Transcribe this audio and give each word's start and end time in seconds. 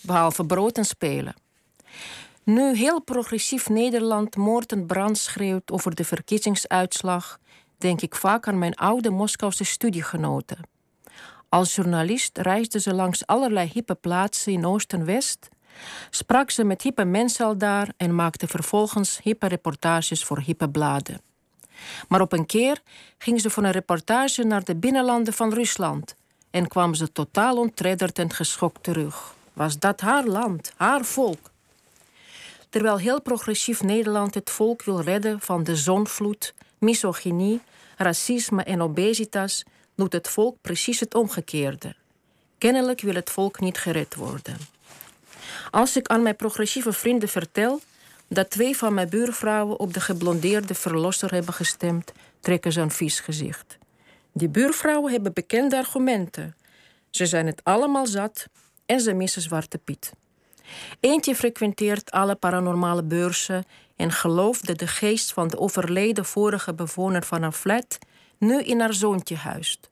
behalve 0.00 0.44
brood 0.44 0.78
en 0.78 0.84
spelen. 0.84 1.34
Nu 2.42 2.76
heel 2.76 3.00
progressief 3.02 3.68
Nederland 3.68 4.36
moord 4.36 4.72
en 4.72 4.86
brand 4.86 5.18
schreeuwt 5.18 5.70
over 5.70 5.94
de 5.94 6.04
verkiezingsuitslag, 6.04 7.38
denk 7.78 8.00
ik 8.00 8.14
vaak 8.14 8.48
aan 8.48 8.58
mijn 8.58 8.74
oude 8.74 9.10
Moskouse 9.10 9.64
studiegenoten. 9.64 10.58
Als 11.48 11.74
journalist 11.74 12.38
reisde 12.38 12.80
ze 12.80 12.94
langs 12.94 13.26
allerlei 13.26 13.70
hippe 13.72 13.94
plaatsen 13.94 14.52
in 14.52 14.66
Oost 14.66 14.92
en 14.92 15.04
West, 15.04 15.48
sprak 16.10 16.50
ze 16.50 16.64
met 16.64 16.82
hippe 16.82 17.04
mensen 17.04 17.46
al 17.46 17.58
daar 17.58 17.92
en 17.96 18.14
maakte 18.14 18.46
vervolgens 18.46 19.20
hippe 19.22 19.46
reportages 19.46 20.24
voor 20.24 20.40
hippe 20.40 20.70
bladen. 20.70 21.20
Maar 22.08 22.20
op 22.20 22.32
een 22.32 22.46
keer 22.46 22.82
ging 23.18 23.40
ze 23.40 23.50
voor 23.50 23.62
een 23.62 23.70
reportage 23.70 24.42
naar 24.42 24.64
de 24.64 24.76
binnenlanden 24.76 25.32
van 25.32 25.52
Rusland 25.52 26.14
en 26.50 26.68
kwam 26.68 26.94
ze 26.94 27.12
totaal 27.12 27.56
ontredderd 27.56 28.18
en 28.18 28.32
geschokt 28.32 28.82
terug. 28.82 29.34
Was 29.52 29.78
dat 29.78 30.00
haar 30.00 30.26
land, 30.26 30.72
haar 30.76 31.04
volk? 31.04 31.50
Terwijl 32.68 32.98
heel 32.98 33.20
progressief 33.20 33.82
Nederland 33.82 34.34
het 34.34 34.50
volk 34.50 34.82
wil 34.82 35.00
redden 35.00 35.40
van 35.40 35.64
de 35.64 35.76
zonvloed, 35.76 36.54
misogynie, 36.78 37.60
racisme 37.96 38.62
en 38.62 38.82
obesitas, 38.82 39.64
doet 39.94 40.12
het 40.12 40.28
volk 40.28 40.56
precies 40.60 41.00
het 41.00 41.14
omgekeerde. 41.14 41.94
Kennelijk 42.58 43.00
wil 43.00 43.14
het 43.14 43.30
volk 43.30 43.60
niet 43.60 43.78
gered 43.78 44.14
worden. 44.14 44.56
Als 45.70 45.96
ik 45.96 46.08
aan 46.08 46.22
mijn 46.22 46.36
progressieve 46.36 46.92
vrienden 46.92 47.28
vertel 47.28 47.80
dat 48.28 48.50
twee 48.50 48.76
van 48.76 48.94
mijn 48.94 49.08
buurvrouwen 49.08 49.78
op 49.78 49.94
de 49.94 50.00
geblondeerde 50.00 50.74
verlosser 50.74 51.32
hebben 51.32 51.54
gestemd, 51.54 52.12
trekken 52.40 52.72
ze 52.72 52.80
een 52.80 52.90
vies 52.90 53.20
gezicht. 53.20 53.78
Die 54.32 54.48
buurvrouwen 54.48 55.12
hebben 55.12 55.32
bekende 55.32 55.76
argumenten. 55.76 56.56
Ze 57.10 57.26
zijn 57.26 57.46
het 57.46 57.60
allemaal 57.64 58.06
zat 58.06 58.46
en 58.86 59.00
ze 59.00 59.12
missen 59.12 59.42
Zwarte 59.42 59.78
Piet. 59.78 60.12
Eentje 61.00 61.34
frequenteert 61.34 62.10
alle 62.10 62.34
paranormale 62.34 63.02
beurzen 63.02 63.64
en 63.96 64.12
gelooft 64.12 64.66
dat 64.66 64.78
de 64.78 64.86
geest 64.86 65.32
van 65.32 65.48
de 65.48 65.58
overleden 65.58 66.24
vorige 66.24 66.74
bewoner 66.74 67.24
van 67.24 67.42
een 67.42 67.52
flat 67.52 67.98
nu 68.38 68.62
in 68.62 68.80
haar 68.80 68.94
zoontje 68.94 69.36
huist. 69.36 69.90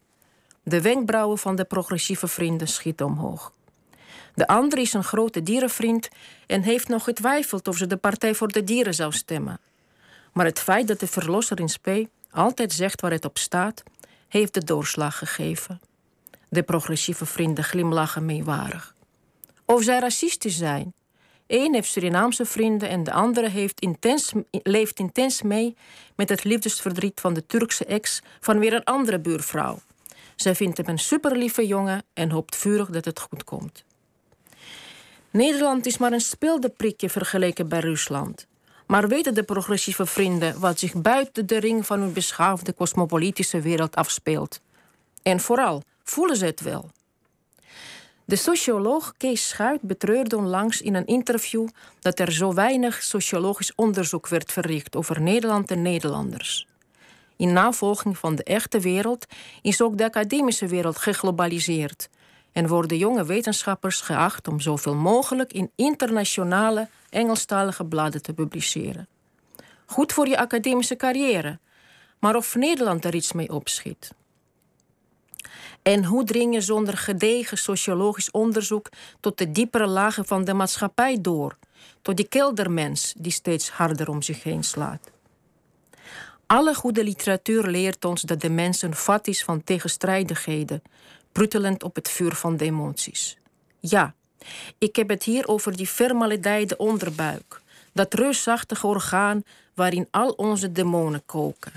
De 0.63 0.83
wenkbrauwen 0.83 1.39
van 1.39 1.57
de 1.57 1.65
progressieve 1.65 2.29
vrienden 2.29 2.69
schieten 2.69 3.07
omhoog. 3.07 3.53
De 4.35 4.47
andere 4.47 4.81
is 4.81 4.93
een 4.93 5.05
grote 5.05 5.43
dierenvriend 5.43 6.09
en 6.47 6.63
heeft 6.63 6.89
nog 6.89 7.05
getwijfeld 7.05 7.69
of 7.69 7.77
ze 7.77 7.87
de 7.87 7.97
Partij 7.97 8.35
voor 8.35 8.49
de 8.49 8.65
Dieren 8.65 8.95
zou 8.95 9.13
stemmen. 9.13 9.61
Maar 10.33 10.45
het 10.45 10.59
feit 10.59 10.89
dat 10.89 11.01
de 11.01 11.07
verlosser 11.07 11.61
in 11.61 11.69
spe 11.69 12.09
altijd 12.31 12.73
zegt 12.73 13.01
waar 13.01 13.11
het 13.11 13.25
op 13.25 13.39
staat, 13.39 13.83
heeft 14.29 14.55
de 14.55 14.65
doorslag 14.65 15.19
gegeven. 15.19 15.81
De 16.49 16.63
progressieve 16.63 17.27
vrienden 17.27 17.65
glimlachen 17.65 18.25
meewarig. 18.25 18.95
Of 19.65 19.83
zij 19.83 19.99
racistisch 19.99 20.57
zijn. 20.57 20.93
Eén 21.47 21.75
heeft 21.75 21.91
Surinaamse 21.91 22.45
vrienden 22.45 22.89
en 22.89 23.05
de 23.05 23.13
andere 23.13 23.49
heeft 23.49 23.81
intens, 23.81 24.33
leeft 24.51 24.99
intens 24.99 25.43
mee 25.43 25.77
met 26.17 26.29
het 26.29 26.45
liefdesverdriet 26.45 27.21
van 27.21 27.35
de 27.35 27.47
Turkse 27.47 27.85
ex 27.85 28.23
van 28.41 28.59
weer 28.59 28.73
een 28.73 28.85
andere 28.85 29.19
buurvrouw. 29.19 29.79
Zij 30.37 30.55
vindt 30.55 30.77
hem 30.77 30.89
een 30.89 30.99
superlieve 30.99 31.67
jongen 31.67 32.03
en 32.15 32.31
hoopt 32.31 32.57
vurig 32.57 32.91
dat 32.91 33.05
het 33.05 33.21
goed 33.21 33.45
komt. 33.45 33.85
Nederland 35.31 35.87
is 35.87 35.99
maar 35.99 36.13
een 36.13 36.21
speeldeprikje 36.21 37.11
vergeleken 37.11 37.69
bij 37.69 37.81
Rusland. 37.81 38.47
Maar 38.89 39.09
weten 39.09 39.35
de 39.35 39.43
progressieve 39.43 40.07
vrienden 40.07 40.61
wat 40.61 40.79
zich 40.79 40.95
buiten 40.95 41.47
de 41.47 41.61
ring 41.61 41.87
van 41.87 42.01
hun 42.01 42.13
beschaafde 42.13 42.75
cosmopolitische 42.75 43.61
wereld 43.61 43.97
afspeelt? 43.97 44.61
En 45.23 45.41
vooral, 45.41 45.83
voelen 46.05 46.37
ze 46.37 46.45
het 46.45 46.61
wel? 46.61 46.91
De 48.25 48.37
socioloog 48.37 49.15
Kees 49.17 49.49
Schuit 49.49 49.81
betreurde 49.81 50.37
onlangs 50.37 50.81
in 50.81 50.95
een 50.95 51.07
interview 51.07 51.69
dat 52.01 52.19
er 52.19 52.33
zo 52.33 52.55
weinig 52.55 53.03
sociologisch 53.03 53.75
onderzoek 53.75 54.29
werd 54.29 54.53
verricht 54.53 54.97
over 54.97 55.21
Nederland 55.21 55.71
en 55.71 55.83
Nederlanders. 55.83 56.67
In 57.37 57.53
navolging 57.53 58.19
van 58.19 58.35
de 58.35 58.45
echte 58.45 58.81
wereld 58.81 59.27
is 59.63 59.83
ook 59.83 59.99
de 59.99 60.05
academische 60.05 60.67
wereld 60.67 60.99
geglobaliseerd 60.99 62.09
en 62.53 62.69
worden 62.69 62.99
jonge 62.99 63.25
wetenschappers 63.25 64.01
geacht 64.01 64.49
om 64.49 64.61
zoveel 64.61 64.95
mogelijk 64.95 65.53
in 65.53 65.71
internationale 65.77 66.89
Engelstalige 67.11 67.85
bladen 67.85 68.23
te 68.23 68.33
publiceren. 68.33 69.09
Goed 69.87 70.13
voor 70.13 70.29
je 70.29 70.39
academische 70.39 70.97
carrière, 70.97 71.59
maar 72.19 72.37
of 72.37 72.55
Nederland 72.55 73.05
er 73.05 73.15
iets 73.15 73.33
mee 73.33 73.53
opschiet. 73.53 74.11
En 75.83 76.05
hoe 76.05 76.25
dring 76.25 76.55
je 76.55 76.61
zonder 76.61 76.97
gedegen 76.97 77.59
sociologisch 77.59 78.31
onderzoek 78.31 78.89
tot 79.21 79.39
de 79.39 79.53
diepere 79.53 79.87
lagen 79.87 80.25
van 80.25 80.45
de 80.45 80.55
maatschappij 80.55 81.21
door, 81.21 81.57
tot 82.03 82.17
die 82.17 82.29
keldermens 82.29 83.15
die 83.17 83.33
steeds 83.33 83.71
harder 83.71 84.09
om 84.09 84.23
zich 84.23 84.43
heen 84.43 84.65
slaat? 84.65 85.11
Alle 86.47 86.75
goede 86.75 87.05
literatuur 87.05 87.67
leert 87.67 88.05
ons 88.05 88.23
dat 88.23 88.41
de 88.41 88.51
mens 88.51 88.83
een 88.83 88.95
vat 88.95 89.27
is 89.27 89.45
van 89.45 89.65
tegenstrijdigheden, 89.65 90.83
pruttelend 91.33 91.83
op 91.83 91.95
het 91.95 92.09
vuur 92.09 92.35
van 92.35 92.57
de 92.57 92.65
emoties. 92.65 93.37
Ja, 93.81 94.15
ik 94.79 94.97
heb 94.97 95.09
het 95.09 95.23
hier 95.23 95.49
over 95.49 95.77
die 95.77 95.89
vermaledeide 95.89 96.77
onderbuik, 96.77 97.61
dat 97.93 98.15
reusachtige 98.15 98.87
orgaan 98.87 99.43
waarin 99.75 100.09
al 100.11 100.31
onze 100.31 100.73
demonen 100.73 101.23
koken. 101.27 101.73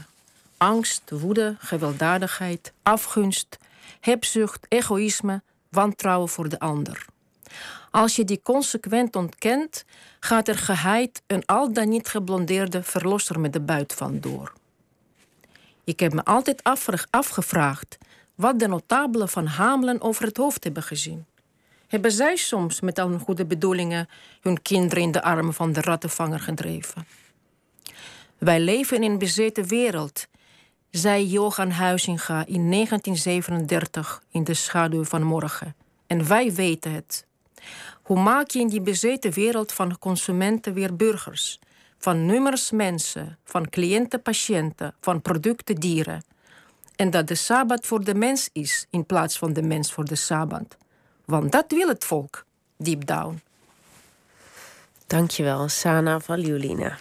Angst, 0.57 1.01
woede, 1.09 1.55
gewelddadigheid, 1.59 2.73
afgunst, 2.83 3.57
hebzucht, 3.99 4.65
egoïsme, 4.69 5.41
wantrouwen 5.69 6.29
voor 6.29 6.49
de 6.49 6.59
ander. 6.59 7.05
Als 7.91 8.15
je 8.15 8.25
die 8.25 8.41
consequent 8.43 9.15
ontkent, 9.15 9.85
gaat 10.19 10.47
er 10.47 10.57
geheid 10.57 11.21
een 11.27 11.45
al 11.45 11.73
dan 11.73 11.89
niet 11.89 12.07
geblondeerde 12.07 12.83
verlosser 12.83 13.39
met 13.39 13.53
de 13.53 13.59
buit 13.59 13.93
van 13.93 14.19
door. 14.19 14.53
Ik 15.83 15.99
heb 15.99 16.13
me 16.13 16.23
altijd 16.23 16.61
afgevraagd 17.09 17.97
wat 18.35 18.59
de 18.59 18.67
notabelen 18.67 19.29
van 19.29 19.45
Hamelen 19.45 20.01
over 20.01 20.25
het 20.25 20.37
hoofd 20.37 20.63
hebben 20.63 20.83
gezien. 20.83 21.25
Hebben 21.91 22.11
zij 22.11 22.35
soms 22.35 22.81
met 22.81 22.99
al 22.99 23.09
hun 23.09 23.19
goede 23.19 23.45
bedoelingen 23.45 24.09
hun 24.41 24.61
kinderen 24.61 25.03
in 25.03 25.11
de 25.11 25.23
armen 25.23 25.53
van 25.53 25.73
de 25.73 25.81
rattenvanger 25.81 26.39
gedreven? 26.39 27.07
Wij 28.37 28.59
leven 28.59 29.03
in 29.03 29.11
een 29.11 29.17
bezeten 29.17 29.67
wereld, 29.67 30.27
zei 30.89 31.27
Johan 31.27 31.69
Huizinga 31.69 32.45
in 32.45 32.71
1937 32.71 34.23
in 34.31 34.43
de 34.43 34.53
schaduw 34.53 35.03
van 35.03 35.23
morgen. 35.23 35.75
En 36.07 36.27
wij 36.27 36.53
weten 36.53 36.91
het. 36.91 37.25
Hoe 38.01 38.19
maak 38.19 38.49
je 38.49 38.59
in 38.59 38.67
die 38.67 38.81
bezeten 38.81 39.31
wereld 39.31 39.71
van 39.71 39.99
consumenten 39.99 40.73
weer 40.73 40.95
burgers? 40.95 41.59
Van 41.97 42.25
nummers 42.25 42.71
mensen, 42.71 43.37
van 43.43 43.69
cliënten 43.69 44.21
patiënten, 44.21 44.93
van 45.01 45.21
producten 45.21 45.75
dieren. 45.75 46.23
En 46.95 47.09
dat 47.09 47.27
de 47.27 47.35
Sabbat 47.35 47.85
voor 47.85 48.03
de 48.03 48.15
mens 48.15 48.49
is 48.53 48.87
in 48.89 49.05
plaats 49.05 49.37
van 49.37 49.53
de 49.53 49.61
mens 49.61 49.93
voor 49.93 50.05
de 50.05 50.15
Sabbat. 50.15 50.77
Want 51.31 51.51
dat 51.51 51.65
wil 51.67 51.87
het 51.87 52.03
volk, 52.03 52.45
deep 52.77 53.05
down. 53.05 53.41
Dankjewel, 55.07 55.69
Sana 55.69 56.19
Valiulina. 56.19 56.97